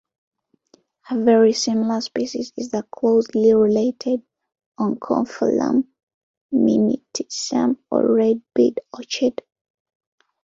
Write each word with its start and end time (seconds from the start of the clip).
A 1.11 1.15
very 1.23 1.53
similar 1.53 2.01
species 2.01 2.51
is 2.57 2.71
the 2.71 2.81
closely 2.91 3.53
related 3.53 4.23
"Oncophyllum 4.79 5.89
minutissimum" 6.51 7.77
or 7.91 8.11
Red 8.11 8.41
Bead 8.55 8.79
Orchid. 8.95 9.43